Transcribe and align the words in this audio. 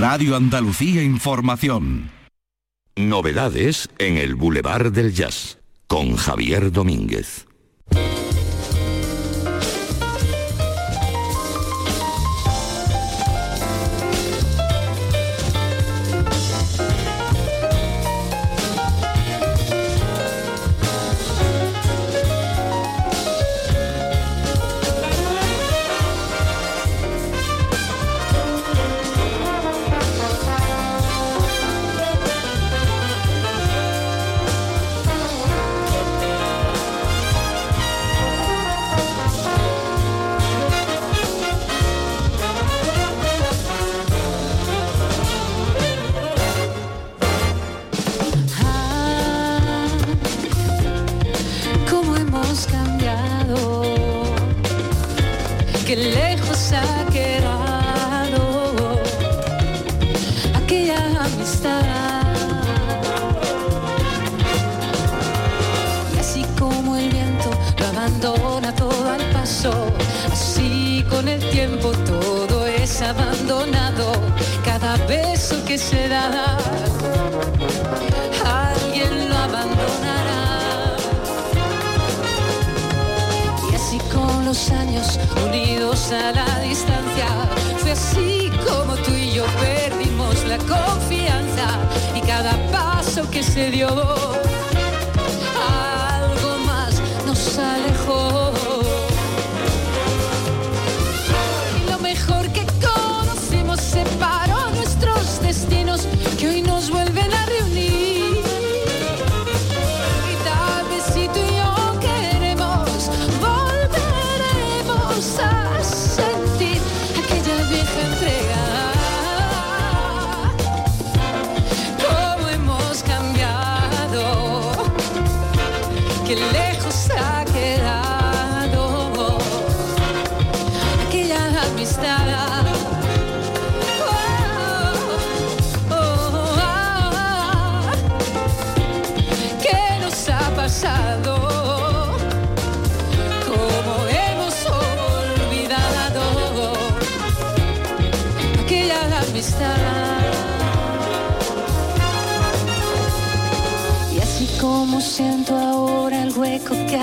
Radio 0.00 0.34
Andalucía 0.34 1.02
Información. 1.02 2.10
Novedades 2.96 3.90
en 3.98 4.16
el 4.16 4.34
Boulevard 4.34 4.90
del 4.90 5.12
Jazz 5.12 5.58
con 5.88 6.16
Javier 6.16 6.72
Domínguez. 6.72 7.46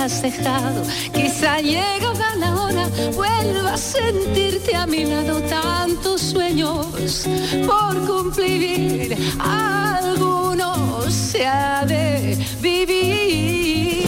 dejado. 0.07 0.83
Quizá 1.13 1.59
llegada 1.59 2.35
la 2.37 2.55
hora, 2.55 2.87
vuelva 3.13 3.73
a 3.73 3.77
sentirte 3.77 4.73
a 4.73 4.87
mi 4.87 5.05
lado 5.05 5.41
tantos 5.41 6.21
sueños 6.21 7.27
por 7.65 8.05
cumplir. 8.05 9.17
Algunos 9.39 11.13
se 11.13 11.45
ha 11.45 11.85
de 11.85 12.37
vivir. 12.61 14.05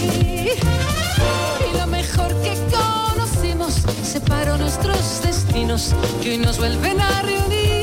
Y 1.68 1.78
lo 1.78 1.88
mejor 1.88 2.34
que 2.42 2.54
conocimos 2.72 3.74
separó 4.02 4.58
nuestros 4.58 5.22
destinos 5.22 5.94
que 6.22 6.32
hoy 6.32 6.38
nos 6.38 6.58
vuelven 6.58 7.02
a 7.02 7.22
reunir 7.24 7.79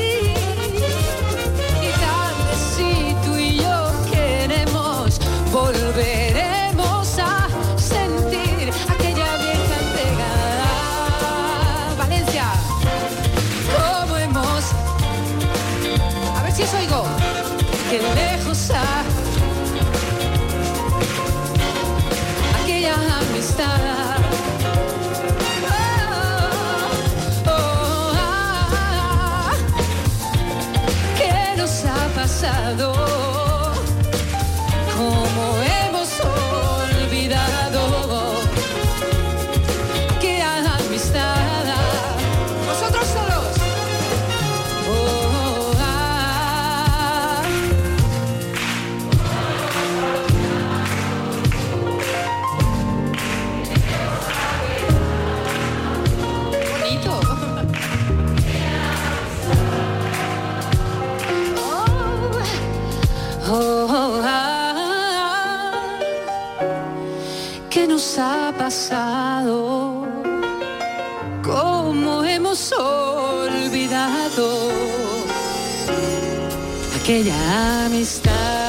pasado. 32.47 33.16
aquella 77.07 77.85
amistad. 77.85 78.66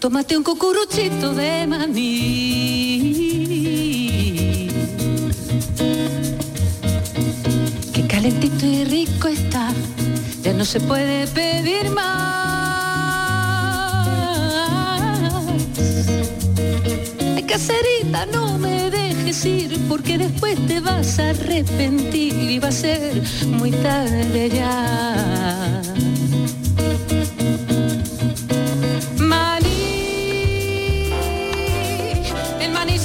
Tómate 0.00 0.36
un 0.36 0.42
cucuruchito 0.42 1.32
de 1.34 1.66
maní. 1.66 2.02
Qué 7.92 8.06
calentito 8.08 8.66
y 8.66 8.84
rico 8.84 9.28
está, 9.28 9.72
ya 10.42 10.52
no 10.52 10.64
se 10.64 10.80
puede 10.80 11.26
pedir 11.28 11.90
más. 11.90 12.46
Ay, 17.36 17.44
caserita, 17.44 18.26
no 18.26 18.58
me 18.58 18.90
dejes 18.90 19.44
ir, 19.44 19.78
porque 19.88 20.18
después 20.18 20.58
te 20.66 20.80
vas 20.80 21.18
a 21.20 21.30
arrepentir 21.30 22.34
y 22.34 22.58
va 22.58 22.68
a 22.68 22.72
ser 22.72 23.22
muy 23.46 23.70
tarde 23.70 24.50
ya. 24.50 25.51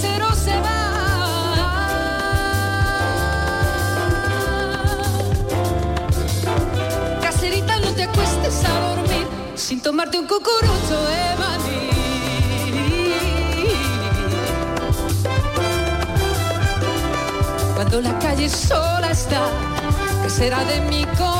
Manicero 0.07 0.36
se 0.36 0.59
va. 0.59 0.77
Caserita, 7.21 7.80
no 7.80 7.92
te 7.92 8.04
acuestes 8.04 8.65
a 8.65 8.80
dormir 8.89 9.27
sin 9.56 9.81
tomarte 9.81 10.19
un 10.19 10.27
cucurucho 10.27 11.04
de 11.09 11.36
maní. 11.39 11.89
Cuando 17.75 18.01
la 18.01 18.19
calle 18.19 18.50
sola 18.50 19.12
está, 19.12 19.50
¿qué 20.24 20.30
será 20.30 20.63
de 20.65 20.81
mi 20.81 21.06
corazón? 21.06 21.37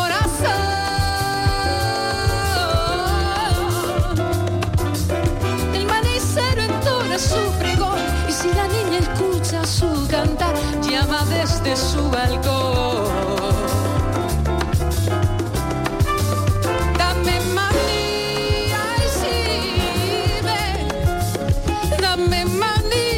Desde 11.67 11.85
su 11.91 12.09
balcón. 12.09 13.07
Dame 16.97 17.39
maní, 17.53 18.71
ay 18.85 19.05
sí, 19.19 19.37
ven, 20.43 20.87
dame 22.01 22.45
maní. 22.45 23.09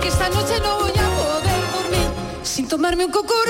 Que 0.00 0.08
esta 0.08 0.28
noche 0.30 0.60
no 0.62 0.78
voy 0.80 0.90
a 0.90 1.08
poder 1.18 1.62
dormir 1.72 2.08
sin 2.42 2.66
tomarme 2.68 3.04
un 3.04 3.12
cucurucho 3.12 3.47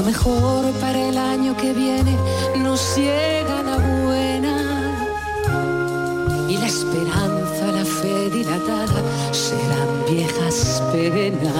lo 0.00 0.06
mejor 0.06 0.64
para 0.80 0.98
el 0.98 1.18
año 1.18 1.54
que 1.58 1.74
viene 1.74 2.16
nos 2.56 2.96
llega 2.96 3.62
la 3.62 3.76
buena 3.76 4.56
y 6.48 6.56
la 6.56 6.66
esperanza, 6.66 7.66
la 7.66 7.84
fe 7.84 8.30
dilatada 8.30 9.02
serán 9.30 9.90
viejas 10.10 10.82
penas. 10.90 11.52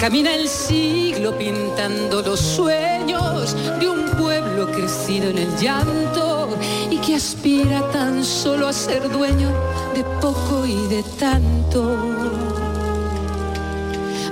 Camina 0.00 0.34
el 0.34 0.48
siglo 0.48 1.38
pintando 1.38 2.22
los 2.22 2.40
sueños 2.40 3.54
de 3.78 3.88
un 3.88 4.10
pueblo 4.16 4.66
crecido 4.72 5.30
en 5.30 5.38
el 5.38 5.56
llanto 5.58 6.48
y 6.90 6.98
que 6.98 7.14
aspira 7.14 7.88
tan 7.92 8.24
solo 8.24 8.66
a 8.66 8.72
ser 8.72 9.08
dueño 9.08 9.50
de 9.94 10.02
poco 10.20 10.66
y 10.66 10.88
de 10.88 11.04
tanto. 11.20 12.47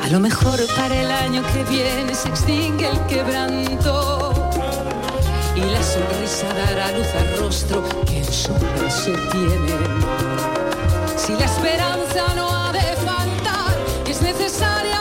A 0.06 0.08
lo 0.08 0.20
mejor 0.20 0.60
para 0.76 0.94
el 0.94 1.10
año 1.10 1.42
que 1.52 1.64
viene 1.64 2.14
se 2.14 2.28
extingue 2.28 2.88
el 2.88 3.06
quebranto 3.06 4.32
y 5.56 5.62
la 5.62 5.82
sonrisa 5.82 6.46
dará 6.54 6.92
luz 6.96 7.08
al 7.12 7.36
rostro 7.38 7.82
que 8.06 8.18
en 8.18 8.24
sombra 8.24 8.88
se 8.88 9.10
tiene. 9.10 9.74
Si 11.16 11.32
la 11.32 11.46
esperanza 11.46 12.34
no 12.36 12.48
ha 12.48 12.70
de 12.70 12.94
faltar, 13.04 13.76
es 14.06 14.22
necesaria 14.22 14.95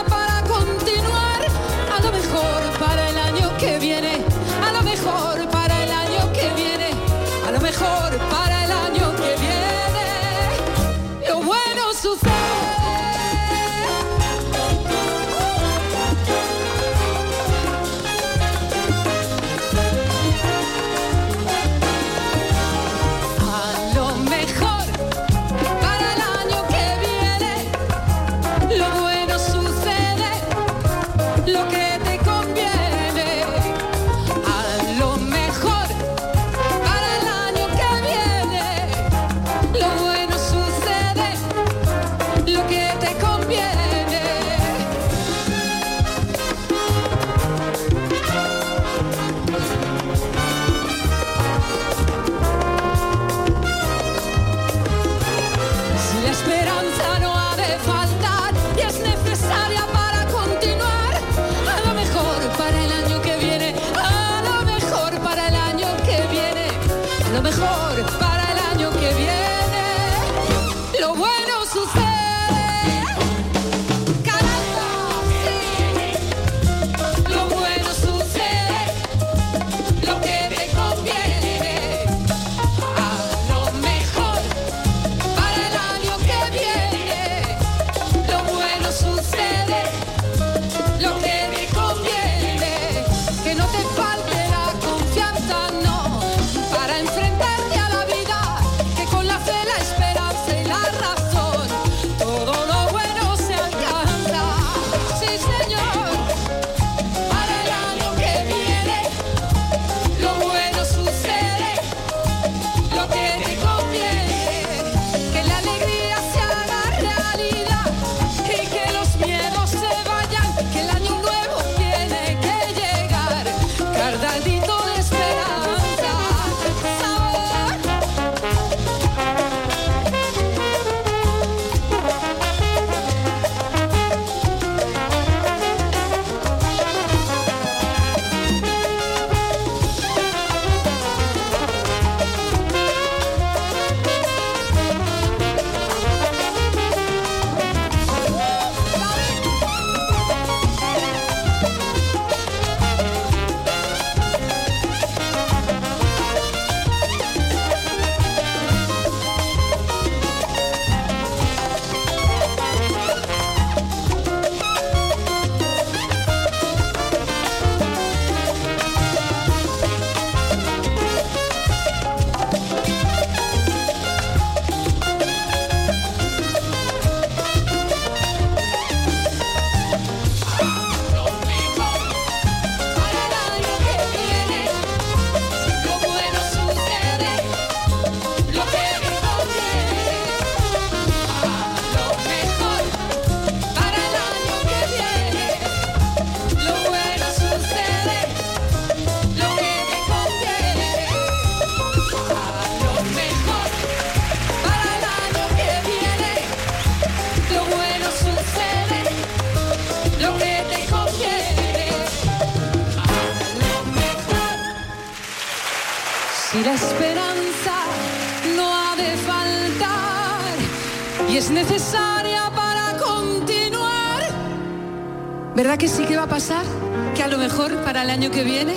que 228.15 228.43
viene, 228.43 228.74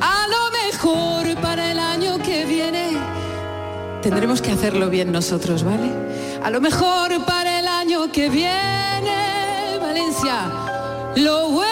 a 0.00 0.26
lo 0.28 0.50
mejor 0.52 1.34
para 1.42 1.72
el 1.72 1.78
año 1.78 2.18
que 2.18 2.44
viene 2.44 2.96
tendremos 4.00 4.40
que 4.40 4.52
hacerlo 4.52 4.88
bien 4.88 5.10
nosotros, 5.10 5.64
¿vale? 5.64 5.90
A 6.44 6.50
lo 6.50 6.60
mejor 6.60 7.24
para 7.24 7.58
el 7.58 7.66
año 7.66 8.12
que 8.12 8.30
viene, 8.30 9.76
Valencia, 9.80 10.48
lo 11.16 11.48
bueno 11.48 11.65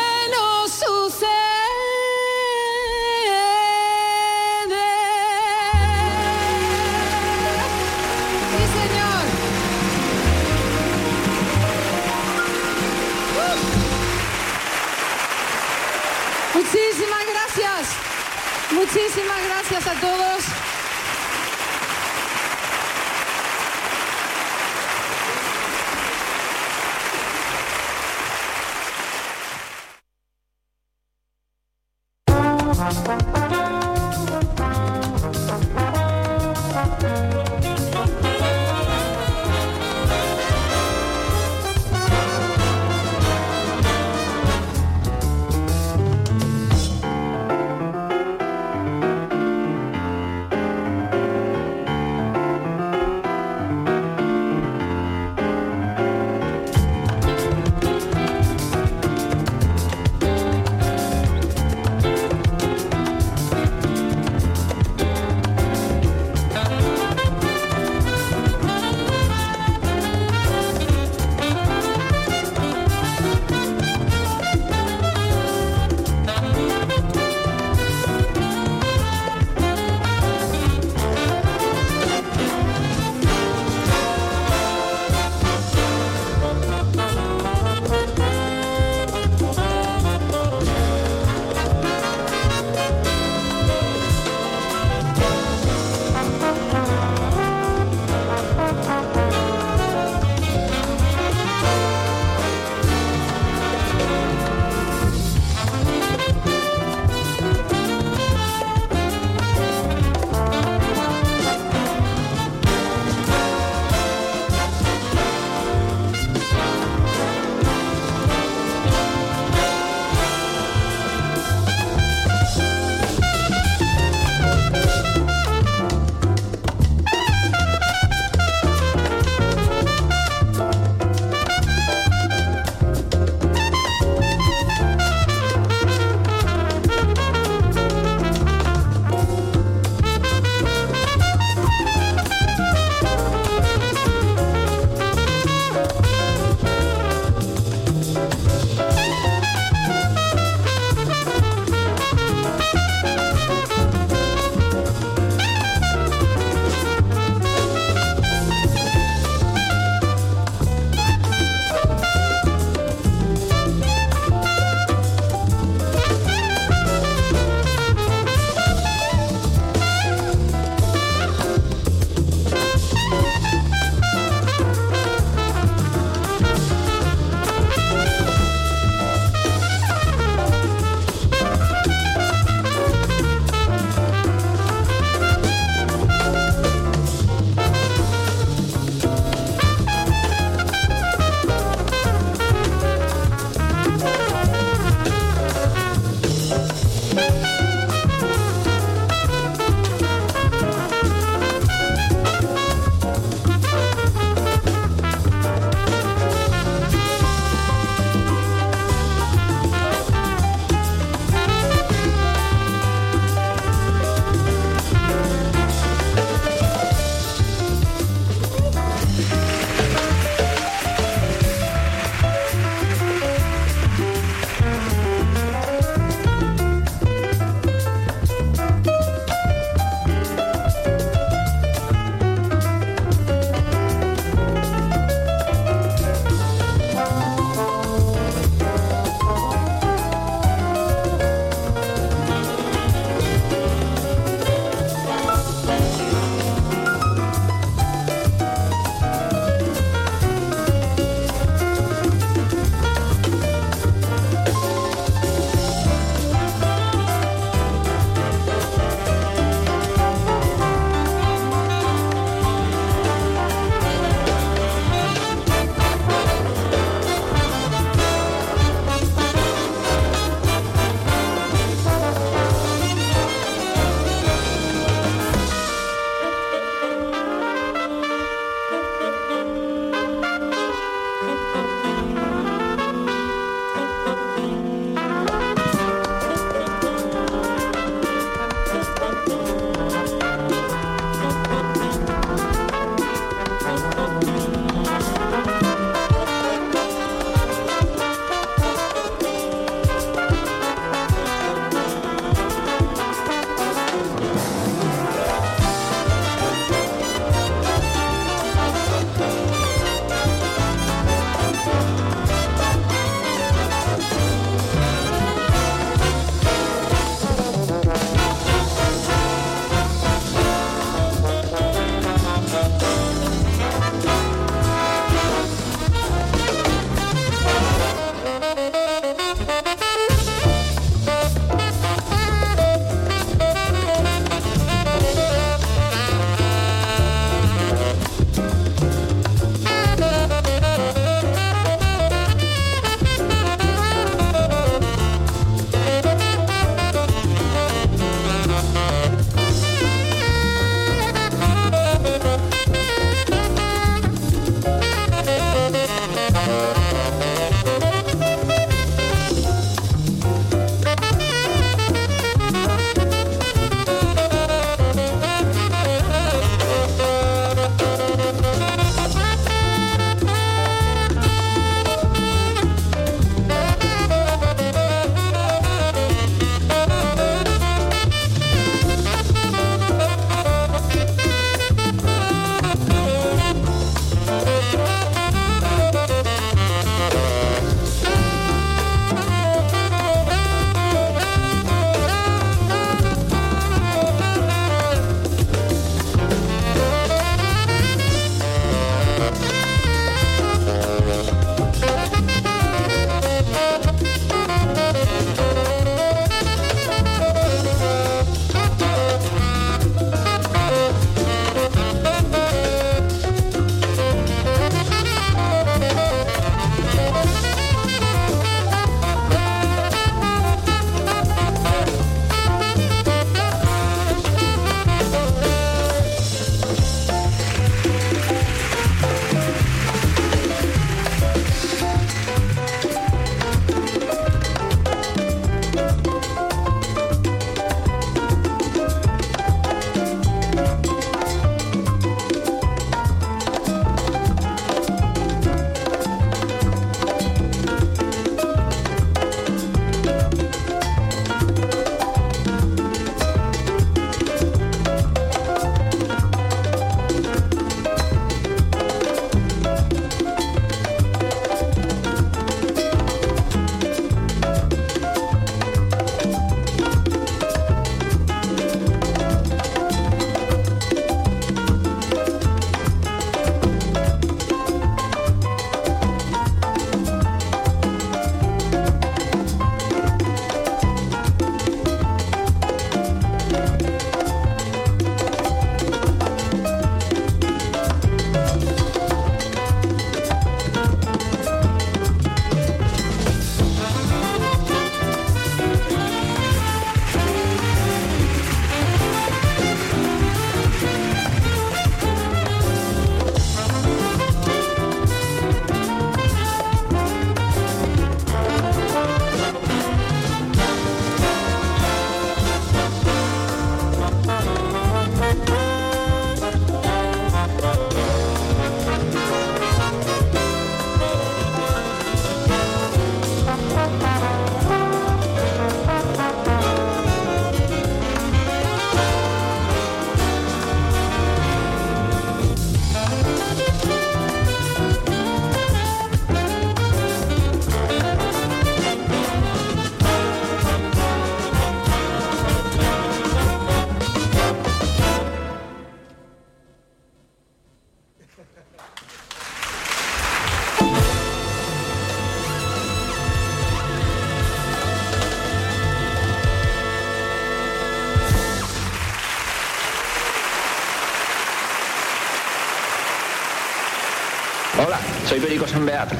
Soy 565.35 565.41
Perico 565.41 565.67
Sanbeat. 565.67 566.13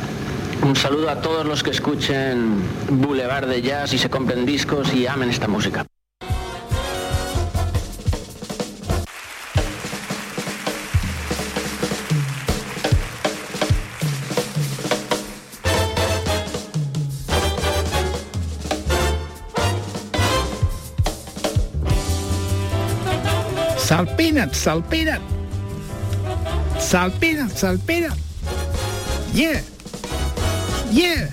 Un 0.65 0.75
saludo 0.75 1.09
a 1.09 1.21
todos 1.21 1.47
los 1.47 1.63
que 1.63 1.71
escuchen 1.71 2.61
Boulevard 2.91 3.47
de 3.47 3.63
Jazz 3.63 3.93
y 3.93 3.99
se 3.99 4.11
compren 4.11 4.45
discos 4.45 4.93
y 4.93 5.07
amen 5.07 5.31
esta 5.31 5.47
música. 5.47 5.87
Salpinat, 23.79 24.53
salpinat. 24.55 25.21
Salpinat, 26.81 27.57
salpinat. 27.57 28.24
Yeah. 29.35 29.61
Yeah. 30.93 31.29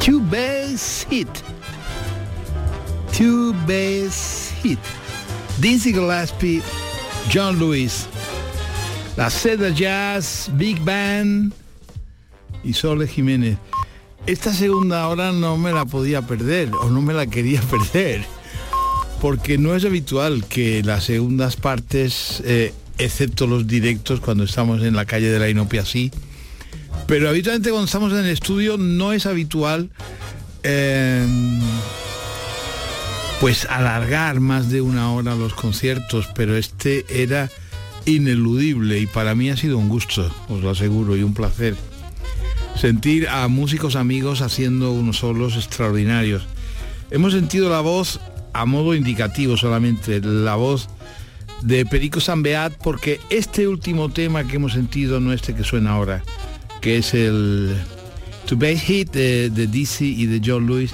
Two 0.00 0.20
bass 0.20 1.06
hit. 1.08 1.28
Two 3.12 3.52
bass 3.68 4.50
hit. 4.64 4.80
Dizzy 5.60 5.92
Gillespie, 5.92 6.60
John 7.28 7.60
Lewis. 7.60 8.08
La 9.16 9.30
Seda 9.30 9.70
Jazz, 9.70 10.50
Big 10.54 10.84
Band 10.84 11.52
y 12.64 12.72
Sole 12.72 13.06
Jiménez. 13.06 13.58
Esta 14.26 14.52
segunda 14.52 15.06
hora 15.06 15.30
no 15.30 15.56
me 15.56 15.72
la 15.72 15.84
podía 15.84 16.22
perder 16.22 16.74
o 16.74 16.90
no 16.90 17.00
me 17.00 17.14
la 17.14 17.28
quería 17.28 17.60
perder 17.70 18.24
porque 19.20 19.56
no 19.56 19.76
es 19.76 19.84
habitual 19.84 20.44
que 20.46 20.82
las 20.82 21.04
segundas 21.04 21.54
partes 21.54 22.42
eh, 22.44 22.74
excepto 22.98 23.46
los 23.46 23.66
directos 23.66 24.20
cuando 24.20 24.44
estamos 24.44 24.82
en 24.82 24.94
la 24.94 25.04
calle 25.04 25.30
de 25.30 25.38
la 25.38 25.48
Inopia 25.48 25.84
sí. 25.84 26.10
Pero 27.06 27.28
habitualmente 27.28 27.70
cuando 27.70 27.86
estamos 27.86 28.12
en 28.12 28.20
el 28.20 28.28
estudio 28.28 28.76
no 28.78 29.12
es 29.12 29.26
habitual 29.26 29.90
em, 30.62 31.60
pues 33.40 33.66
alargar 33.66 34.40
más 34.40 34.70
de 34.70 34.80
una 34.80 35.12
hora 35.12 35.34
los 35.34 35.54
conciertos, 35.54 36.28
pero 36.34 36.56
este 36.56 37.04
era 37.08 37.50
ineludible 38.06 38.98
y 38.98 39.06
para 39.06 39.34
mí 39.34 39.50
ha 39.50 39.56
sido 39.56 39.78
un 39.78 39.88
gusto, 39.88 40.32
os 40.48 40.62
lo 40.62 40.70
aseguro, 40.70 41.16
y 41.16 41.22
un 41.22 41.34
placer. 41.34 41.76
Sentir 42.76 43.28
a 43.28 43.46
músicos 43.48 43.96
amigos 43.96 44.40
haciendo 44.40 44.92
unos 44.92 45.18
solos 45.18 45.56
extraordinarios. 45.56 46.46
Hemos 47.10 47.32
sentido 47.32 47.70
la 47.70 47.80
voz 47.80 48.20
a 48.52 48.66
modo 48.66 48.94
indicativo 48.94 49.56
solamente, 49.56 50.20
la 50.20 50.54
voz 50.54 50.88
de 51.64 51.86
Perico 51.86 52.20
Sambeat 52.20 52.74
porque 52.82 53.20
este 53.30 53.66
último 53.66 54.10
tema 54.10 54.46
que 54.46 54.56
hemos 54.56 54.74
sentido, 54.74 55.18
no 55.18 55.32
este 55.32 55.54
que 55.54 55.64
suena 55.64 55.92
ahora, 55.92 56.22
que 56.80 56.98
es 56.98 57.14
el 57.14 57.74
To 58.46 58.56
Base 58.56 58.78
Hit 58.78 59.12
de, 59.12 59.50
de 59.50 59.66
DC 59.66 60.04
y 60.04 60.26
de 60.26 60.42
John 60.44 60.66
Lewis, 60.66 60.92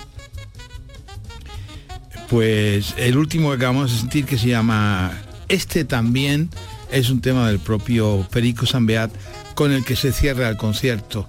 pues 2.29 2.95
el 2.97 3.19
último 3.19 3.51
que 3.51 3.57
acabamos 3.57 3.91
de 3.91 3.99
sentir 3.99 4.25
que 4.25 4.39
se 4.39 4.47
llama 4.49 5.13
Este 5.49 5.85
también 5.85 6.49
es 6.93 7.11
un 7.11 7.21
tema 7.21 7.49
del 7.49 7.59
propio 7.59 8.27
Perico 8.31 8.65
Sambeat 8.65 9.11
con 9.57 9.73
el 9.73 9.85
que 9.85 9.97
se 9.97 10.13
cierra 10.13 10.49
el 10.49 10.57
concierto. 10.57 11.27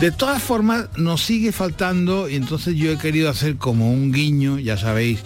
De 0.00 0.10
todas 0.10 0.42
formas, 0.42 0.88
nos 0.96 1.22
sigue 1.22 1.50
faltando 1.52 2.28
y 2.28 2.36
entonces 2.36 2.76
yo 2.76 2.92
he 2.92 2.98
querido 2.98 3.30
hacer 3.30 3.56
como 3.56 3.90
un 3.90 4.12
guiño, 4.12 4.58
ya 4.58 4.76
sabéis, 4.76 5.20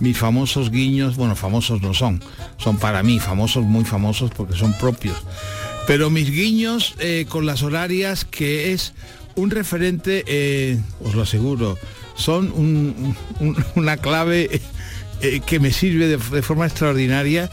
mis 0.00 0.18
famosos 0.18 0.70
guiños, 0.70 1.16
bueno, 1.16 1.36
famosos 1.36 1.82
no 1.82 1.94
son, 1.94 2.22
son 2.58 2.78
para 2.78 3.02
mí 3.02 3.18
famosos, 3.18 3.64
muy 3.64 3.84
famosos 3.84 4.30
porque 4.30 4.56
son 4.56 4.72
propios. 4.74 5.16
Pero 5.86 6.10
mis 6.10 6.30
guiños 6.30 6.94
eh, 6.98 7.26
con 7.28 7.46
las 7.46 7.62
horarias, 7.62 8.24
que 8.24 8.72
es 8.72 8.92
un 9.34 9.50
referente, 9.50 10.24
eh, 10.26 10.80
os 11.04 11.14
lo 11.14 11.22
aseguro, 11.22 11.78
son 12.14 13.16
una 13.74 13.96
clave 13.96 14.60
eh, 15.22 15.40
que 15.44 15.60
me 15.60 15.72
sirve 15.72 16.08
de, 16.08 16.42
forma 16.42 16.66
extraordinaria 16.66 17.50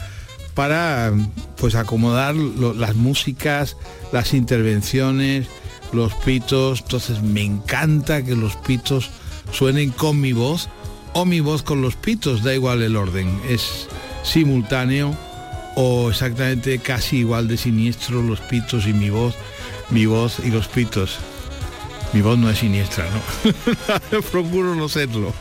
para 0.54 1.12
pues 1.56 1.74
acomodar 1.74 2.34
las 2.34 2.96
músicas, 2.96 3.76
las 4.12 4.34
intervenciones, 4.34 5.46
los 5.92 6.14
pitos. 6.14 6.80
Entonces 6.80 7.22
me 7.22 7.42
encanta 7.42 8.24
que 8.24 8.34
los 8.34 8.56
pitos 8.56 9.10
suenen 9.52 9.90
con 9.90 10.20
mi 10.20 10.32
voz 10.32 10.68
o 11.12 11.24
mi 11.24 11.40
voz 11.40 11.62
con 11.62 11.82
los 11.82 11.96
pitos, 11.96 12.42
da 12.42 12.54
igual 12.54 12.82
el 12.82 12.96
orden, 12.96 13.40
es 13.48 13.88
simultáneo 14.22 15.16
o 15.74 16.10
exactamente 16.10 16.78
casi 16.78 17.18
igual 17.18 17.48
de 17.48 17.56
siniestro 17.56 18.22
los 18.22 18.40
pitos 18.40 18.86
y 18.86 18.92
mi 18.92 19.10
voz, 19.10 19.34
mi 19.90 20.06
voz 20.06 20.40
y 20.44 20.50
los 20.50 20.68
pitos. 20.68 21.18
Mi 22.12 22.22
voz 22.22 22.38
no 22.38 22.50
es 22.50 22.58
siniestra, 22.58 23.06
¿no? 23.10 24.22
Procuro 24.32 24.74
no 24.74 24.88
serlo. 24.88 25.32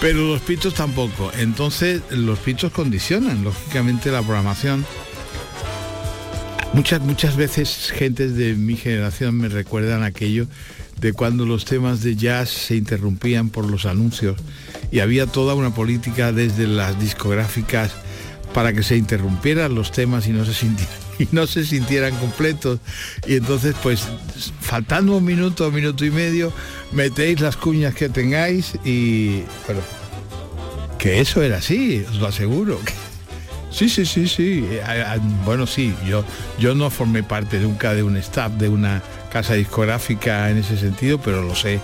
Pero 0.00 0.26
los 0.26 0.40
pitos 0.40 0.74
tampoco. 0.74 1.30
Entonces 1.38 2.02
los 2.10 2.38
pitos 2.38 2.72
condicionan, 2.72 3.44
lógicamente, 3.44 4.10
la 4.10 4.22
programación. 4.22 4.86
Muchas, 6.72 7.02
muchas 7.02 7.36
veces 7.36 7.92
gentes 7.94 8.34
de 8.36 8.54
mi 8.54 8.76
generación 8.76 9.36
me 9.36 9.48
recuerdan 9.48 10.02
aquello 10.02 10.46
de 11.02 11.12
cuando 11.12 11.44
los 11.44 11.64
temas 11.64 12.00
de 12.02 12.14
jazz 12.14 12.48
se 12.48 12.76
interrumpían 12.76 13.50
por 13.50 13.68
los 13.68 13.86
anuncios 13.86 14.36
y 14.92 15.00
había 15.00 15.26
toda 15.26 15.54
una 15.54 15.74
política 15.74 16.32
desde 16.32 16.68
las 16.68 16.98
discográficas 17.00 17.90
para 18.54 18.72
que 18.72 18.84
se 18.84 18.96
interrumpieran 18.96 19.74
los 19.74 19.90
temas 19.90 20.28
y 20.28 20.30
no 20.30 20.44
se 21.46 21.64
sintieran, 21.64 22.14
completos. 22.16 22.78
Y 23.26 23.36
entonces, 23.36 23.74
pues, 23.82 24.06
faltando 24.60 25.16
un 25.16 25.24
minuto, 25.24 25.68
un 25.68 25.74
minuto 25.74 26.04
y 26.04 26.10
medio, 26.10 26.52
metéis 26.92 27.40
las 27.40 27.56
cuñas 27.56 27.94
que 27.94 28.08
tengáis 28.08 28.74
y. 28.84 29.42
Bueno, 29.66 29.80
que 30.98 31.20
eso 31.20 31.42
era 31.42 31.56
así, 31.56 32.04
os 32.08 32.16
lo 32.16 32.28
aseguro. 32.28 32.78
Sí, 33.72 33.88
sí, 33.88 34.04
sí, 34.04 34.28
sí. 34.28 34.68
Bueno, 35.46 35.66
sí, 35.66 35.94
yo, 36.06 36.26
yo 36.58 36.74
no 36.74 36.90
formé 36.90 37.22
parte 37.22 37.58
nunca 37.58 37.94
de 37.94 38.02
un 38.02 38.18
staff 38.18 38.52
de 38.52 38.68
una 38.68 39.02
casa 39.32 39.54
discográfica 39.54 40.50
en 40.50 40.58
ese 40.58 40.76
sentido, 40.76 41.18
pero 41.18 41.42
lo 41.42 41.54
sé 41.54 41.80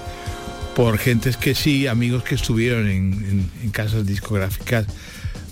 por 0.76 0.98
gentes 0.98 1.38
que 1.38 1.54
sí, 1.54 1.86
amigos 1.86 2.22
que 2.22 2.34
estuvieron 2.34 2.88
en, 2.88 3.70
casas 3.72 4.06
discográficas 4.06 4.86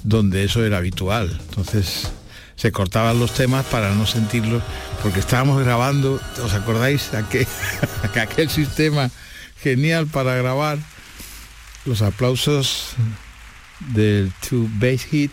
donde 0.03 0.45
eso 0.45 0.65
era 0.65 0.77
habitual. 0.77 1.41
Entonces 1.49 2.13
se 2.55 2.71
cortaban 2.71 3.19
los 3.19 3.33
temas 3.33 3.65
para 3.67 3.95
no 3.95 4.07
sentirlos, 4.07 4.63
porque 5.03 5.21
estábamos 5.21 5.63
grabando, 5.65 6.21
¿os 6.45 6.53
acordáis? 6.53 7.15
Aquel, 7.15 7.47
aquel 8.21 8.51
sistema 8.51 9.11
genial 9.63 10.07
para 10.07 10.37
grabar 10.37 10.79
los 11.87 12.03
aplausos 12.03 12.91
del 13.95 14.31
To 14.49 14.69
Bass 14.79 15.05
Hit. 15.05 15.33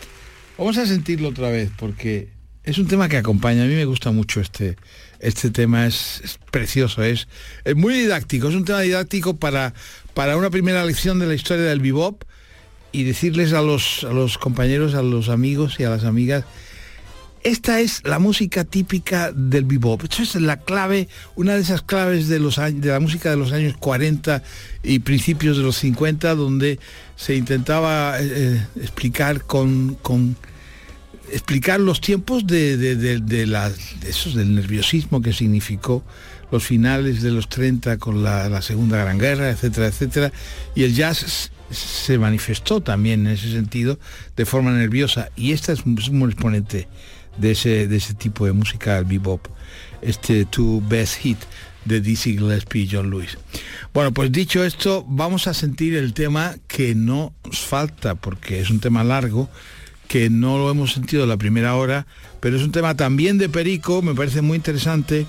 Vamos 0.56 0.78
a 0.78 0.86
sentirlo 0.86 1.28
otra 1.28 1.50
vez 1.50 1.70
porque 1.76 2.30
es 2.64 2.78
un 2.78 2.88
tema 2.88 3.08
que 3.08 3.18
acompaña. 3.18 3.64
A 3.64 3.66
mí 3.66 3.74
me 3.74 3.84
gusta 3.84 4.10
mucho 4.10 4.40
este, 4.40 4.76
este 5.24 5.50
tema, 5.50 5.86
es, 5.86 6.38
precioso, 6.50 7.02
es, 7.02 7.26
es, 7.64 7.74
muy 7.74 7.94
didáctico, 7.94 8.48
es 8.48 8.54
un 8.54 8.64
tema 8.64 8.80
didáctico 8.80 9.36
para, 9.36 9.74
para 10.14 10.36
una 10.36 10.50
primera 10.50 10.84
lección 10.84 11.18
de 11.18 11.26
la 11.26 11.34
historia 11.34 11.64
del 11.64 11.80
bebop 11.80 12.22
y 12.92 13.02
decirles 13.02 13.52
a 13.52 13.62
los, 13.62 14.04
a 14.04 14.12
los 14.12 14.38
compañeros, 14.38 14.94
a 14.94 15.02
los 15.02 15.28
amigos 15.28 15.80
y 15.80 15.84
a 15.84 15.90
las 15.90 16.04
amigas, 16.04 16.44
esta 17.44 17.80
es 17.80 18.00
la 18.04 18.18
música 18.18 18.64
típica 18.64 19.30
del 19.30 19.64
bebop. 19.64 20.02
Esto 20.02 20.22
es 20.22 20.34
la 20.36 20.60
clave, 20.60 21.08
una 21.36 21.54
de 21.54 21.60
esas 21.60 21.82
claves 21.82 22.28
de, 22.28 22.38
los, 22.38 22.56
de 22.56 22.88
la 22.88 23.00
música 23.00 23.28
de 23.28 23.36
los 23.36 23.52
años 23.52 23.76
40 23.76 24.42
y 24.82 25.00
principios 25.00 25.58
de 25.58 25.62
los 25.62 25.76
50, 25.76 26.34
donde 26.36 26.78
se 27.16 27.36
intentaba 27.36 28.18
eh, 28.18 28.30
eh, 28.34 28.66
explicar 28.80 29.42
con, 29.42 29.96
con 30.00 30.36
explicar 31.32 31.80
los 31.80 32.00
tiempos 32.00 32.46
de, 32.46 32.76
de, 32.76 33.74
esos, 34.06 34.34
del 34.34 34.54
nerviosismo 34.54 35.22
que 35.22 35.32
significó 35.32 36.04
los 36.50 36.64
finales 36.64 37.22
de 37.22 37.30
los 37.30 37.48
30 37.48 37.98
con 37.98 38.22
la, 38.22 38.62
Segunda 38.62 38.98
Gran 38.98 39.18
Guerra, 39.18 39.50
etcétera, 39.50 39.86
etcétera. 39.88 40.32
Y 40.74 40.84
el 40.84 40.94
jazz 40.94 41.50
se 41.70 42.18
manifestó 42.18 42.80
también 42.80 43.26
en 43.26 43.32
ese 43.32 43.50
sentido 43.50 43.98
de 44.36 44.46
forma 44.46 44.70
nerviosa. 44.70 45.30
Y 45.36 45.52
esta 45.52 45.72
es 45.72 45.84
un, 45.84 45.98
exponente 46.28 46.88
de 47.38 47.50
ese, 47.50 47.88
de 47.88 47.96
ese 47.96 48.14
tipo 48.14 48.46
de 48.46 48.52
música, 48.52 48.98
el 48.98 49.04
bebop. 49.04 49.46
Este 50.02 50.44
tu 50.44 50.82
best 50.86 51.16
hit 51.16 51.38
de 51.84 52.00
Dizzy 52.00 52.38
Gillespie 52.38 52.82
y 52.82 52.88
John 52.90 53.10
Lewis. 53.10 53.38
Bueno, 53.92 54.12
pues 54.12 54.32
dicho 54.32 54.64
esto, 54.64 55.04
vamos 55.08 55.46
a 55.46 55.54
sentir 55.54 55.94
el 55.94 56.14
tema 56.14 56.54
que 56.66 56.94
no 56.94 57.34
nos 57.44 57.60
falta, 57.60 58.14
porque 58.14 58.60
es 58.60 58.70
un 58.70 58.80
tema 58.80 59.04
largo, 59.04 59.48
que 60.08 60.30
no 60.30 60.58
lo 60.58 60.70
hemos 60.70 60.92
sentido 60.92 61.26
la 61.26 61.36
primera 61.36 61.74
hora, 61.74 62.06
pero 62.40 62.56
es 62.56 62.62
un 62.62 62.72
tema 62.72 62.96
también 62.96 63.38
de 63.38 63.48
Perico, 63.48 64.02
me 64.02 64.14
parece 64.14 64.42
muy 64.42 64.56
interesante. 64.56 65.26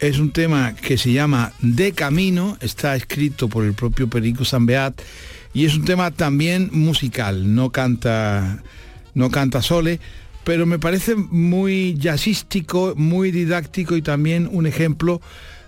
Es 0.00 0.18
un 0.18 0.30
tema 0.30 0.74
que 0.74 0.96
se 0.96 1.12
llama 1.12 1.52
De 1.60 1.92
Camino, 1.92 2.56
está 2.60 2.96
escrito 2.96 3.48
por 3.48 3.64
el 3.64 3.74
propio 3.74 4.08
Perico 4.08 4.46
Sambeat 4.46 5.02
y 5.52 5.66
es 5.66 5.74
un 5.74 5.84
tema 5.84 6.10
también 6.10 6.70
musical, 6.72 7.54
no 7.54 7.70
canta, 7.70 8.62
no 9.14 9.30
canta 9.30 9.60
sole, 9.60 10.00
pero 10.44 10.64
me 10.64 10.78
parece 10.78 11.16
muy 11.16 11.96
jazzístico, 11.98 12.94
muy 12.96 13.30
didáctico 13.30 13.94
y 13.96 14.02
también 14.02 14.48
un 14.50 14.66
ejemplo 14.66 15.20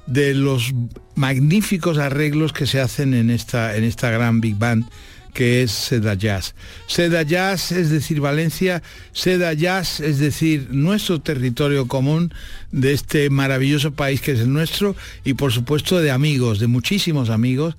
de 0.07 0.35
los 0.35 0.73
magníficos 1.14 1.99
arreglos 1.99 2.53
que 2.53 2.66
se 2.66 2.81
hacen 2.81 3.12
en 3.12 3.29
esta, 3.29 3.77
en 3.77 3.85
esta 3.85 4.11
gran 4.11 4.40
Big 4.40 4.57
Band 4.57 4.87
que 5.33 5.62
es 5.62 5.73
Seda 5.73 6.14
Jazz. 6.14 6.55
Seda 6.87 7.23
Jazz, 7.23 7.73
es 7.73 7.90
decir, 7.90 8.21
Valencia, 8.21 8.83
Seda 9.12 9.53
Jazz, 9.53 10.01
es 10.01 10.18
decir, 10.18 10.68
nuestro 10.71 11.21
territorio 11.21 11.88
común 11.88 12.33
de 12.71 12.92
este 12.92 13.31
maravilloso 13.31 13.92
país 13.92 14.21
que 14.21 14.33
es 14.33 14.40
el 14.40 14.53
nuestro 14.53 14.95
y 15.25 15.35
por 15.35 15.53
supuesto 15.53 16.01
de 16.01 16.11
amigos, 16.11 16.59
de 16.59 16.66
muchísimos 16.66 17.31
amigos 17.31 17.77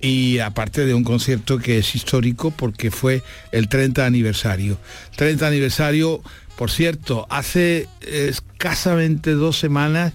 y 0.00 0.38
aparte 0.38 0.86
de 0.86 0.94
un 0.94 1.04
concierto 1.04 1.58
que 1.58 1.78
es 1.78 1.94
histórico 1.94 2.50
porque 2.50 2.90
fue 2.90 3.22
el 3.52 3.68
30 3.68 4.04
aniversario. 4.04 4.78
30 5.16 5.46
aniversario, 5.46 6.22
por 6.56 6.70
cierto, 6.70 7.26
hace 7.30 7.88
escasamente 8.00 9.32
dos 9.32 9.58
semanas 9.58 10.14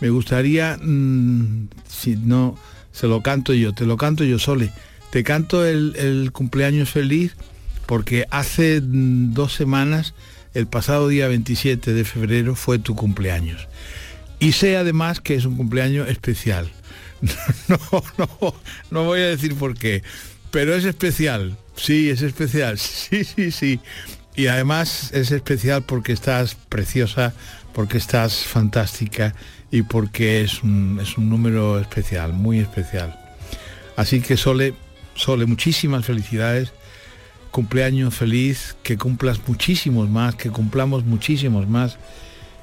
me 0.00 0.10
gustaría, 0.10 0.78
mm, 0.80 1.68
si 1.88 2.16
no, 2.16 2.56
se 2.92 3.06
lo 3.06 3.22
canto 3.22 3.52
yo, 3.52 3.72
te 3.72 3.84
lo 3.84 3.96
canto 3.96 4.24
yo 4.24 4.38
sole 4.38 4.72
te 5.10 5.24
canto 5.24 5.66
el, 5.66 6.30
cumpleaños 6.32 6.90
feliz 6.90 7.34
porque 7.86 8.26
hace 8.30 8.80
mm, 8.80 9.34
dos 9.34 9.52
semanas, 9.54 10.14
el 10.54 10.66
pasado 10.66 11.08
día 11.08 11.28
27 11.28 11.92
de 11.92 12.04
febrero, 12.04 12.54
fue 12.54 12.78
tu 12.78 12.94
cumpleaños. 12.94 13.68
Y 14.38 14.52
sé 14.52 14.76
además 14.76 15.20
que 15.20 15.34
es 15.34 15.44
un 15.44 15.56
cumpleaños 15.56 16.08
especial. 16.08 16.70
No, 17.68 17.78
no, 18.16 18.54
no 18.90 19.04
voy 19.04 19.20
a 19.20 19.26
decir 19.26 19.54
por 19.54 19.76
qué, 19.76 20.02
pero 20.50 20.74
es 20.74 20.84
especial. 20.84 21.56
Sí, 21.76 22.08
es 22.10 22.22
especial. 22.22 22.78
Sí, 23.10 23.24
sí, 23.24 23.50
sí. 23.50 23.80
Y 24.36 24.46
además 24.46 25.10
es 25.12 25.32
especial 25.32 25.82
porque 25.82 26.12
estás 26.12 26.54
preciosa, 26.54 27.34
porque 27.74 27.98
estás 27.98 28.44
fantástica 28.44 29.34
y 29.70 29.82
porque 29.82 30.42
es 30.42 30.62
un, 30.62 30.98
es 31.02 31.18
un 31.18 31.28
número 31.28 31.78
especial, 31.78 32.32
muy 32.32 32.60
especial. 32.60 33.18
Así 33.96 34.20
que 34.20 34.36
Sole, 34.36 34.74
Sole, 35.20 35.44
muchísimas 35.44 36.06
felicidades. 36.06 36.72
Cumpleaños 37.50 38.14
feliz, 38.14 38.76
que 38.82 38.96
cumplas 38.96 39.40
muchísimos 39.46 40.08
más, 40.08 40.34
que 40.34 40.50
cumplamos 40.50 41.04
muchísimos 41.04 41.68
más 41.68 41.98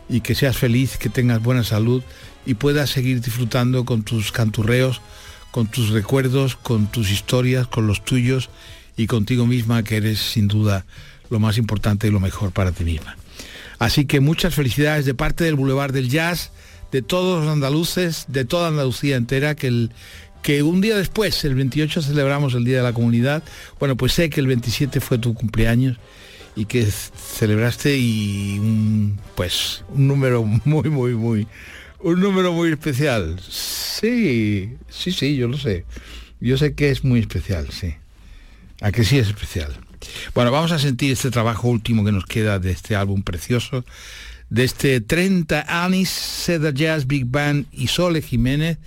y 0.10 0.22
que 0.22 0.34
seas 0.34 0.58
feliz, 0.58 0.98
que 0.98 1.10
tengas 1.10 1.43
buena 1.43 1.63
salud 1.63 2.02
y 2.46 2.56
puedas 2.56 2.89
seguir 2.89 3.22
disfrutando 3.22 3.86
con 3.86 4.04
tus 4.04 4.32
canturreos, 4.32 5.02
con 5.52 5.67
tus 5.67 5.89
recuerdos, 5.89 6.56
con 6.56 6.88
tus 6.88 7.12
historias, 7.12 7.67
con 7.67 7.86
los 7.86 8.04
tuyos 8.04 8.50
y 8.96 9.06
contigo 9.06 9.46
misma, 9.46 9.84
que 9.84 9.98
eres 9.98 10.20
sin 10.20 10.48
duda 10.48 10.86
lo 11.30 11.39
más 11.39 11.58
importante 11.60 12.08
y 12.08 12.12
lo 12.12 12.20
mejor 12.20 12.54
para 12.54 12.72
ti 12.72 12.84
misma. 12.84 13.17
Así 13.78 14.06
que 14.06 14.20
muchas 14.20 14.56
felicidades 14.56 15.06
de 15.06 15.13
parte 15.13 15.43
del 15.43 15.56
Boulevard 15.56 15.91
del 15.91 16.10
Jazz, 16.10 16.52
de 16.91 17.02
todos 17.02 17.43
los 17.43 17.54
andaluces, 17.54 18.26
de 18.30 18.46
toda 18.46 18.70
Andalucía 18.70 19.17
entera, 19.17 19.56
que 19.56 19.67
el, 19.67 19.91
que 20.47 20.63
un 20.63 20.79
día 20.79 20.95
después, 20.95 21.43
el 21.43 21.55
28, 21.55 22.01
celebramos 22.01 22.53
el 22.53 22.63
Día 22.63 22.77
de 22.77 22.83
la 22.83 22.93
Comunidad. 22.93 23.43
Bueno, 23.81 23.97
pues 23.97 24.13
sé 24.13 24.29
que 24.29 24.39
el 24.39 24.47
27 24.47 25.01
fue 25.01 25.17
tu 25.17 25.33
cumpleaños 25.33 25.97
y 26.55 26.63
que 26.63 26.86
celebraste 26.86 27.97
y 27.97 28.57
un, 28.57 29.19
pues 29.36 29.83
un 29.89 30.07
número 30.07 30.45
muy, 30.45 30.89
muy, 30.89 31.15
muy, 31.15 31.47
un 31.99 32.21
número 32.21 32.53
muy 32.53 32.71
especial. 32.71 33.38
Sí, 33.41 34.77
sí, 34.88 35.12
sí, 35.12 35.36
yo 35.36 35.49
lo 35.49 35.57
sé. 35.57 35.83
Yo 36.39 36.57
sé 36.57 36.75
que 36.75 36.91
es 36.91 37.03
muy 37.03 37.19
especial, 37.19 37.67
sí. 37.69 37.95
A 38.79 38.93
que 38.93 39.03
sí 39.03 39.17
es 39.19 39.27
especial. 39.27 39.77
Bueno, 40.33 40.49
vamos 40.49 40.71
a 40.71 40.79
sentir 40.79 41.12
este 41.12 41.29
trabajo 41.29 41.67
último 41.67 42.05
que 42.05 42.13
nos 42.13 42.25
queda 42.25 42.57
de 42.57 42.71
este 42.71 42.95
álbum 42.95 43.21
precioso, 43.21 43.83
de 44.49 44.63
este 44.63 45.01
30 45.01 45.65
años 45.83 46.07
Seda 46.07 46.71
Jazz 46.73 47.05
Big 47.05 47.25
Band 47.25 47.65
y 47.73 47.88
Sole 47.88 48.21
Jiménez 48.21 48.77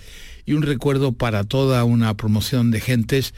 y 0.51 0.53
un 0.53 0.63
recuerdo 0.63 1.13
para 1.13 1.45
toda 1.45 1.85
una 1.85 2.13
promoción 2.17 2.71
de 2.71 2.81
gentes 2.81 3.33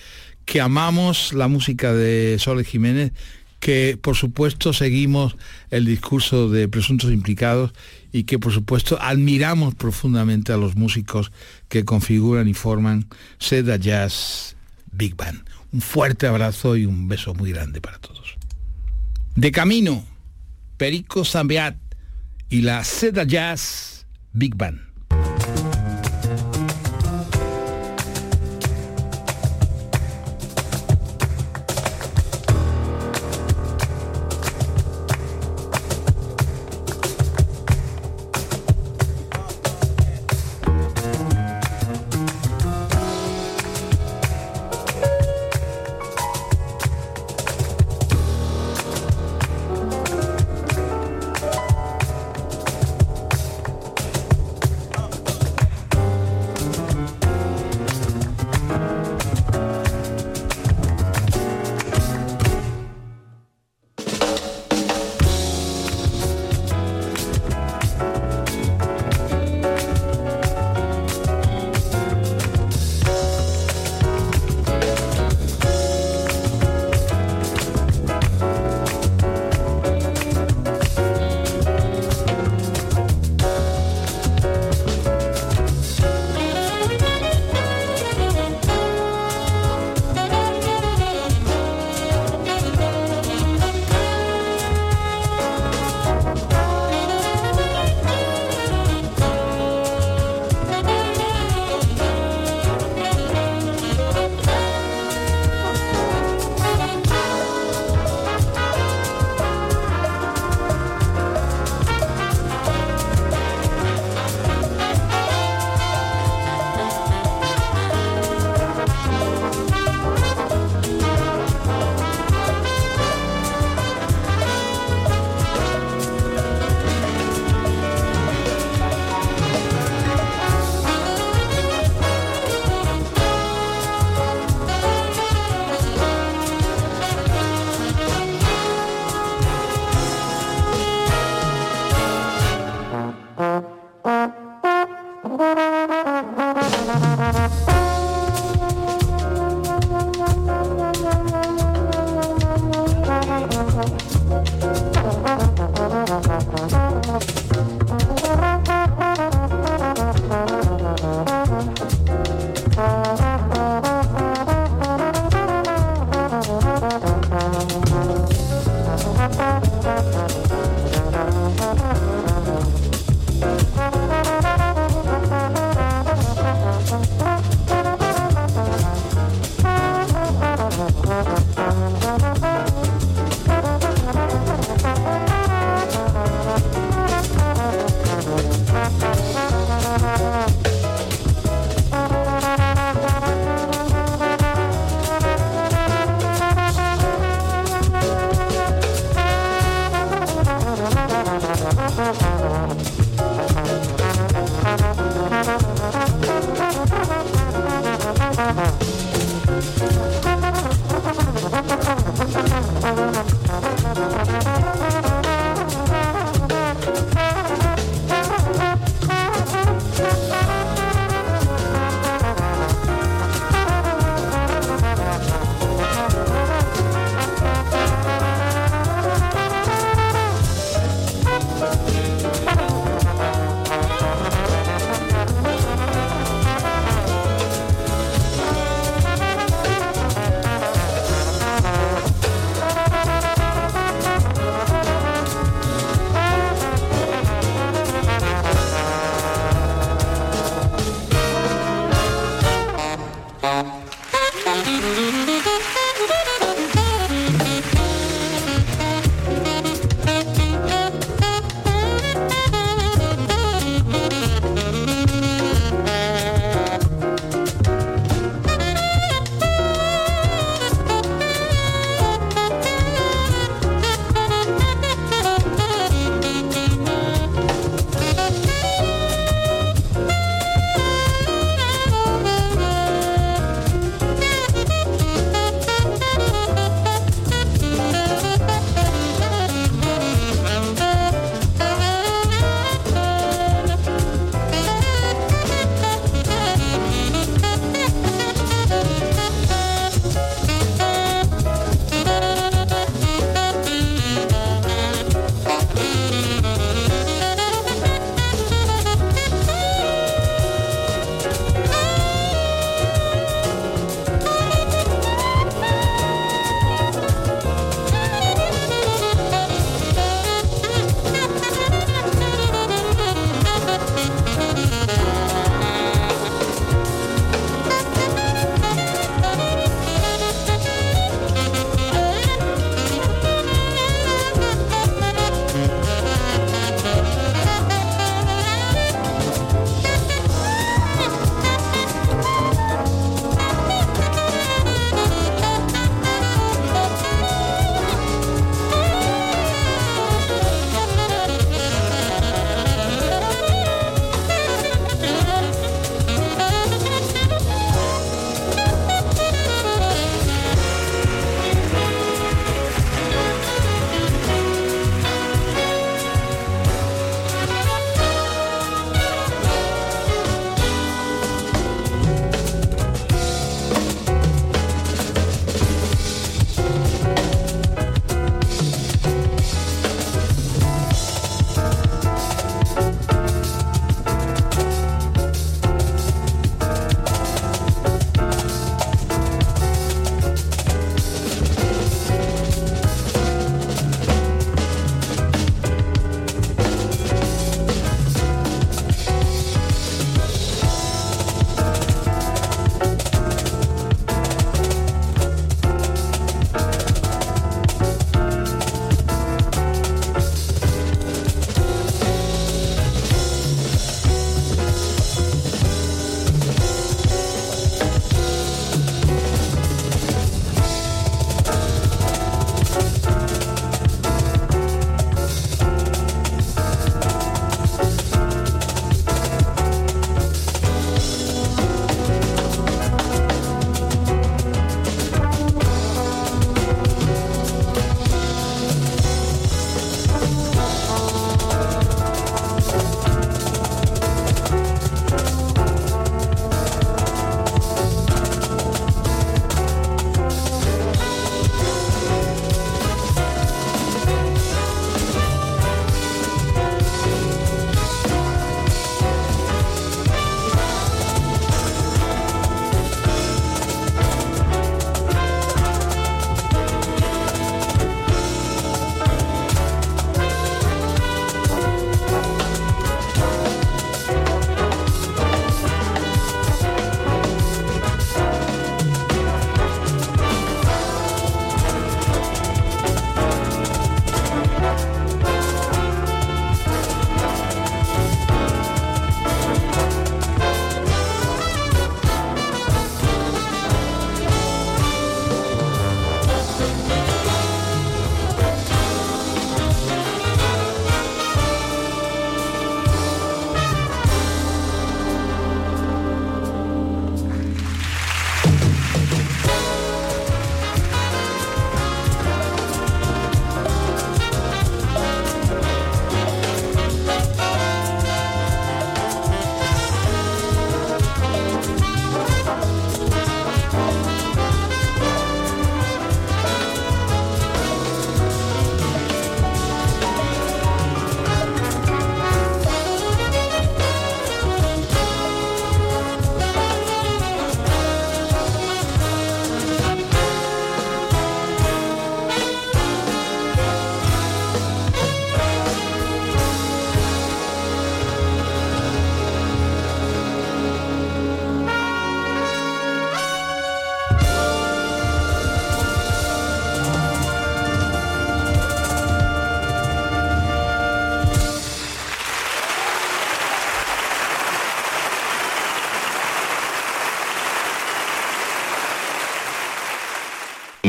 que 0.46 0.62
amamos 0.62 1.32
la 1.34 1.48
música 1.48 1.94
de 1.94 2.38
Sole 2.40 2.64
Jiménez, 2.64 3.12
que 3.60 4.00
por 4.02 4.16
supuesto 4.16 4.74
seguimos 4.74 5.38
el 5.70 5.86
discurso 5.86 6.50
de 6.50 6.68
presuntos 6.68 7.12
implicados 7.12 7.72
y 8.12 8.24
que 8.24 8.40
por 8.40 8.52
supuesto 8.52 8.98
admiramos 9.00 9.76
profundamente 9.76 10.54
a 10.54 10.58
los 10.58 10.76
músicos 10.76 11.32
que 11.70 11.86
configuran 11.86 12.48
y 12.48 12.56
forman 12.56 13.06
Seda 13.38 13.78
Jazz 13.78 14.56
Big 14.92 15.16
Band. 15.16 15.48
Un 15.72 15.82
fuerte 15.82 16.26
abrazo 16.26 16.76
y 16.78 16.88
un 16.88 17.08
beso 17.08 17.36
muy 17.36 17.52
grande 17.52 17.80
para 17.80 18.00
todos. 18.00 18.38
De 19.36 19.52
camino, 19.52 20.04
Perico 20.78 21.24
Zambeat 21.24 21.78
y 22.50 22.62
la 22.62 22.84
Seda 22.84 23.24
Jazz 23.24 24.08
Big 24.34 24.56
Band. 24.56 24.82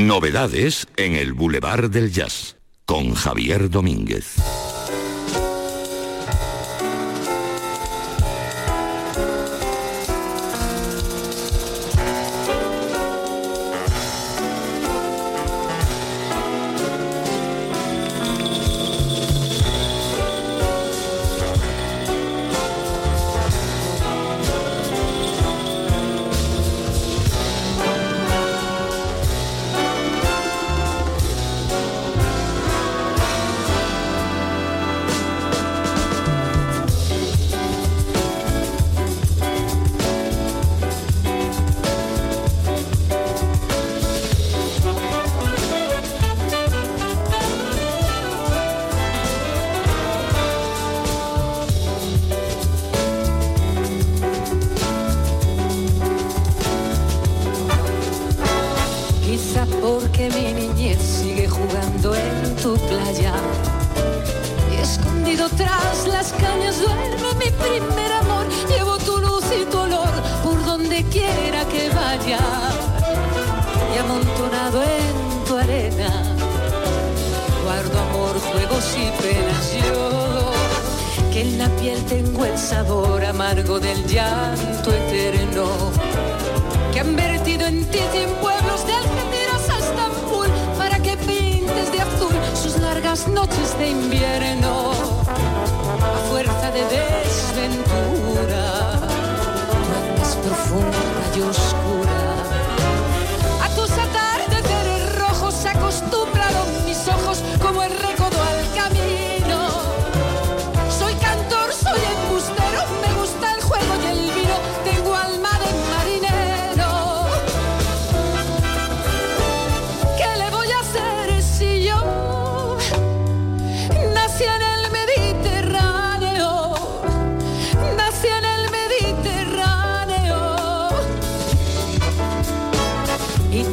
Novedades 0.06 0.86
en 0.98 1.16
el 1.16 1.32
Boulevard 1.32 1.88
del 1.88 2.12
Jazz 2.12 2.56
con 2.84 3.14
Javier 3.14 3.70
Domínguez. 3.70 4.34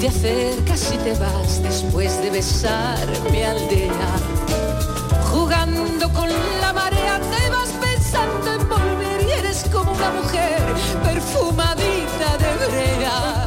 Te 0.01 0.07
acercas 0.07 0.91
y 0.95 0.97
te 0.97 1.13
vas 1.13 1.61
después 1.61 2.19
de 2.23 2.31
besar 2.31 2.97
mi 3.31 3.43
aldea. 3.43 4.17
Jugando 5.31 6.11
con 6.11 6.27
la 6.59 6.73
marea 6.73 7.19
te 7.19 7.49
vas 7.51 7.69
pensando 7.79 8.51
en 8.51 8.67
volver 8.67 9.21
y 9.21 9.31
eres 9.31 9.63
como 9.71 9.91
una 9.91 10.09
mujer 10.09 10.59
perfumadita 11.03 12.35
de 12.39 12.65
brea 12.65 13.45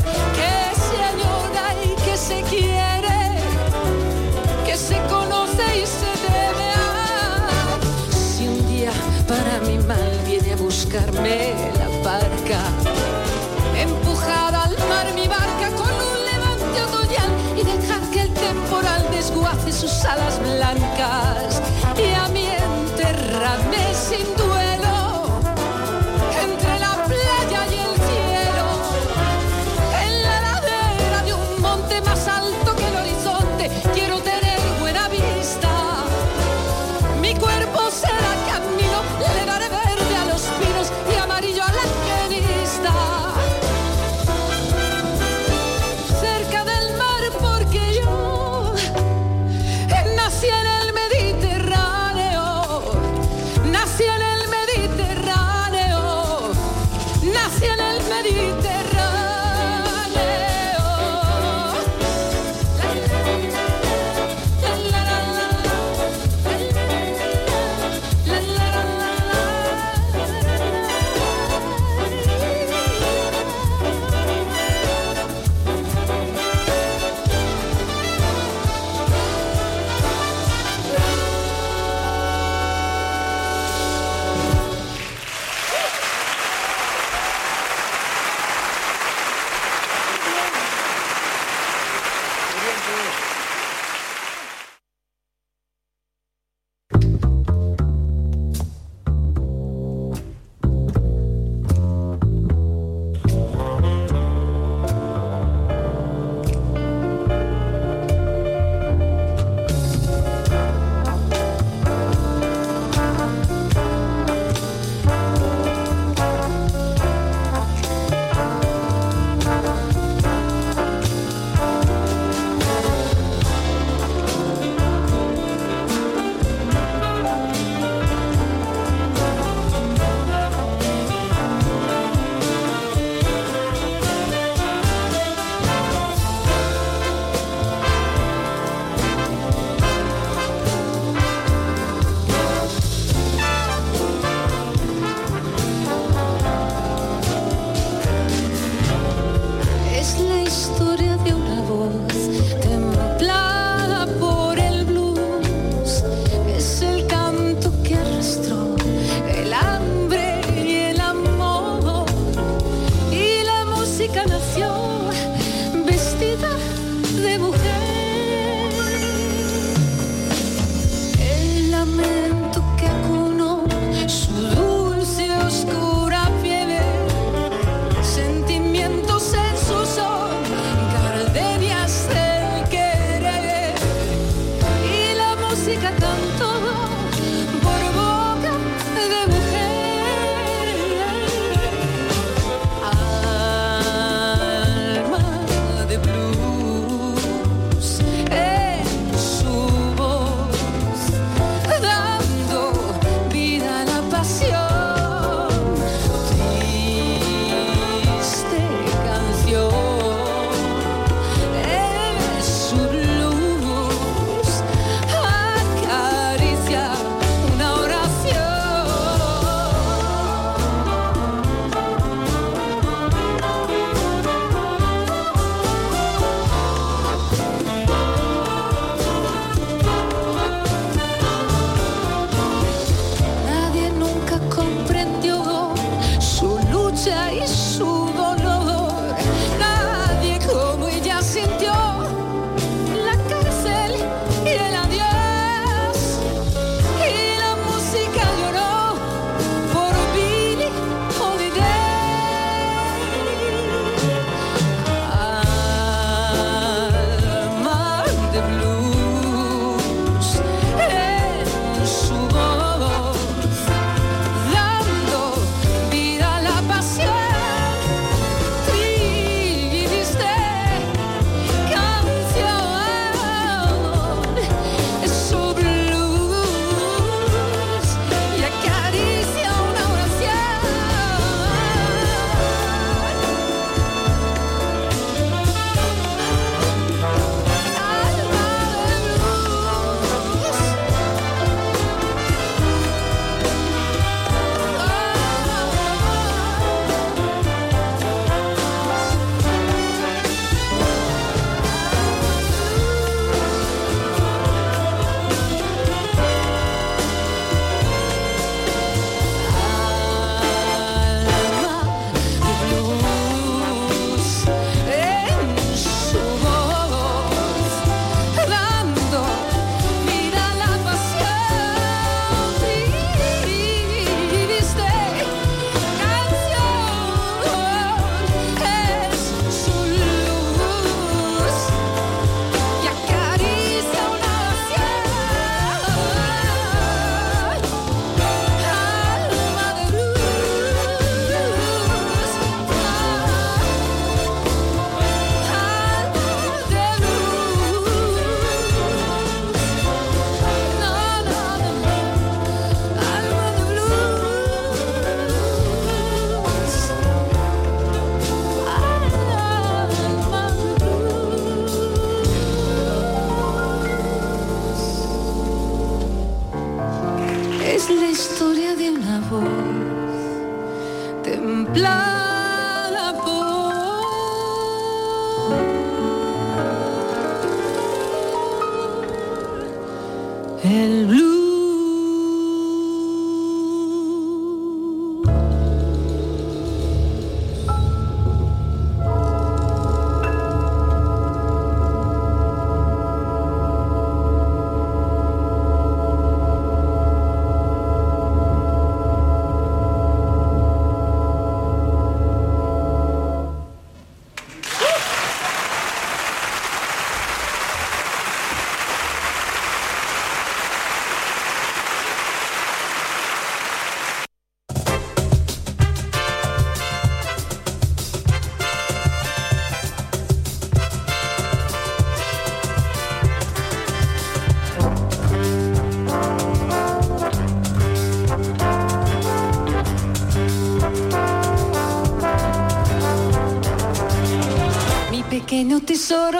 sus 19.75 20.05
alas 20.05 20.39
blancas 20.39 21.61
y 21.99 22.15
a 22.15 22.29
mí 22.29 22.47
enterradme 22.47 23.93
sin 23.93 24.25
duda. 24.37 24.54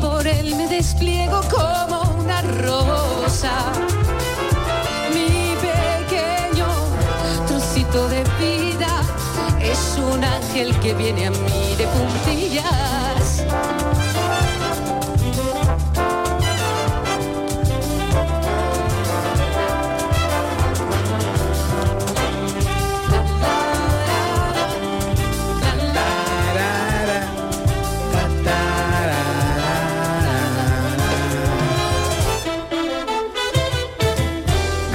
por 0.00 0.26
él 0.26 0.54
me 0.56 0.68
despliego 0.68 1.40
como 1.50 2.02
una 2.20 2.42
rosa. 2.42 3.72
Mi 5.12 5.54
pequeño 5.60 6.66
trocito 7.46 8.08
de 8.08 8.22
vida 8.38 9.02
es 9.60 9.98
un 9.98 10.22
ángel 10.22 10.78
que 10.80 10.94
viene 10.94 11.26
a 11.26 11.30
mí 11.30 11.74
de 11.76 11.86
puntillas. 11.86 13.33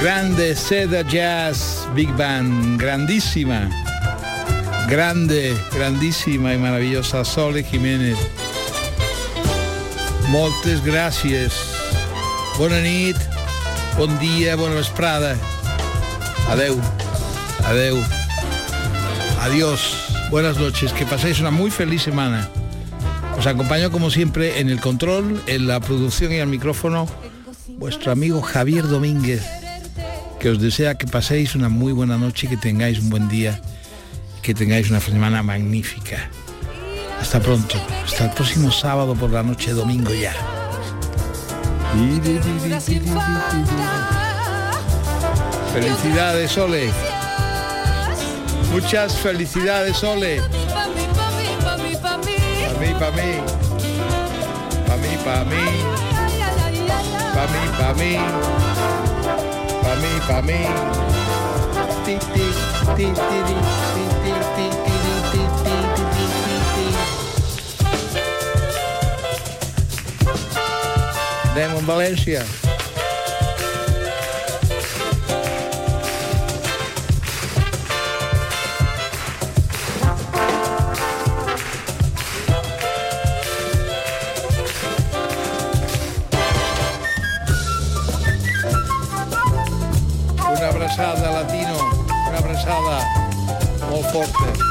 Grande 0.00 0.56
Seda 0.56 1.02
Jazz 1.02 1.86
Big 1.94 2.10
Band, 2.16 2.80
grandísima, 2.80 3.68
grande, 4.88 5.54
grandísima 5.74 6.54
y 6.54 6.58
maravillosa 6.58 7.22
Sole 7.22 7.62
Jiménez. 7.62 8.16
Moltes 10.30 10.82
gràcies. 10.82 11.52
Bona 12.56 12.80
nit, 12.80 13.16
bon 13.98 14.18
dia, 14.18 14.56
bona 14.56 14.76
vesprada. 14.76 15.36
Adeu, 16.48 16.80
adeu, 17.66 18.02
adiós, 19.42 19.80
buenas 20.30 20.56
noches, 20.56 20.94
que 20.94 21.04
paséis 21.04 21.40
una 21.40 21.50
muy 21.50 21.70
feliz 21.70 22.00
semana. 22.00 22.48
Os 23.38 23.46
acompaño 23.46 23.90
como 23.90 24.10
siempre 24.10 24.60
en 24.60 24.70
el 24.70 24.80
control, 24.80 25.42
en 25.46 25.68
la 25.68 25.78
producción 25.78 26.32
y 26.32 26.40
al 26.40 26.48
micrófono, 26.48 27.06
vuestro 27.76 28.12
amigo 28.12 28.40
Javier 28.40 28.88
Domínguez, 28.88 29.59
que 30.40 30.48
os 30.48 30.58
desea 30.58 30.96
que 30.96 31.06
paséis 31.06 31.54
una 31.54 31.68
muy 31.68 31.92
buena 31.92 32.16
noche, 32.16 32.48
que 32.48 32.56
tengáis 32.56 32.98
un 32.98 33.10
buen 33.10 33.28
día 33.28 33.60
que 34.42 34.54
tengáis 34.54 34.90
una 34.90 35.00
semana 35.00 35.42
magnífica. 35.42 36.30
Hasta 37.20 37.40
pronto, 37.40 37.76
hasta 38.04 38.24
el 38.24 38.30
próximo 38.30 38.70
sábado 38.70 39.14
por 39.14 39.30
la 39.30 39.42
noche, 39.42 39.72
domingo 39.72 40.14
ya. 40.14 40.32
Felicidades, 45.74 46.56
Ole. 46.56 46.90
Muchas 48.72 49.16
felicidades, 49.18 50.02
Ole. 50.02 50.40
Pa' 50.40 50.88
mí, 50.88 51.02
pa' 51.14 51.30
mí, 51.36 51.48
pa' 51.62 51.76
mí, 51.76 51.96
pa' 52.00 52.16
mí. 52.16 52.32
Pa' 54.86 54.96
mí, 54.96 55.16
pa' 55.22 55.44
mí. 55.44 55.62
Pa' 57.78 57.94
mí, 57.94 59.09
mim, 60.00 60.20
pra 60.26 60.42
mim. 60.42 60.64
Demon 71.54 71.80
Valencia. 71.82 72.69
foca. 94.12 94.69